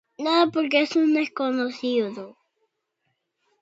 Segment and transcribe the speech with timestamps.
[0.17, 2.35] No, porque es un desconocido.